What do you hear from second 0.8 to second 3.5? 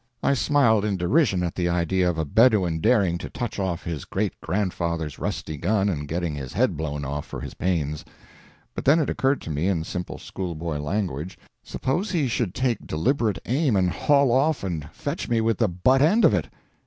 in derision at the idea of a Bedouin daring to